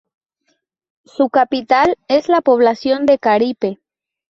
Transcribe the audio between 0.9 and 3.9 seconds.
Su capital es la población de Caripe.